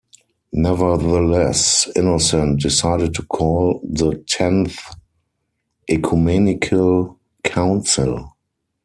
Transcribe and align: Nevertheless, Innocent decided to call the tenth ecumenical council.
Nevertheless, 0.53 1.87
Innocent 1.95 2.59
decided 2.59 3.13
to 3.13 3.21
call 3.21 3.79
the 3.83 4.15
tenth 4.27 4.75
ecumenical 5.87 7.19
council. 7.43 8.33